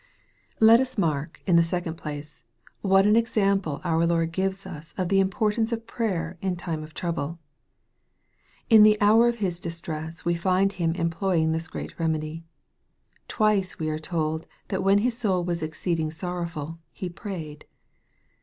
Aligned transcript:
Let 0.59 0.79
us 0.79 0.97
mark, 0.97 1.43
in 1.45 1.57
the 1.57 1.61
second 1.63 1.93
place, 1.93 2.43
what 2.81 3.05
an 3.05 3.15
example 3.15 3.81
out 3.83 4.09
Lord 4.09 4.31
gives 4.31 4.65
us 4.65 4.95
of 4.97 5.09
the 5.09 5.19
importance 5.19 5.71
of 5.71 5.85
prayer 5.85 6.39
in 6.41 6.55
time 6.55 6.81
of 6.81 6.95
trouble. 6.95 7.37
In 8.67 8.81
the 8.81 8.99
hour 8.99 9.27
of 9.27 9.35
His 9.35 9.59
distress 9.59 10.25
we 10.25 10.33
find 10.33 10.73
Him 10.73 10.95
employing 10.95 11.51
this 11.51 11.67
great 11.67 11.99
remedy. 11.99 12.43
Twice 13.27 13.77
we 13.77 13.89
are 13.91 13.99
told 13.99 14.47
that 14.69 14.81
when 14.81 14.97
His 14.97 15.15
soul 15.15 15.43
was 15.43 15.61
exceeding 15.61 16.09
sorrowful," 16.09 16.79
He 16.91 17.07
prayed." 17.07 17.65